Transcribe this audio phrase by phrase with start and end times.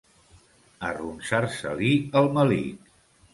[0.87, 1.91] Arronsar-se-li
[2.23, 2.91] el melic.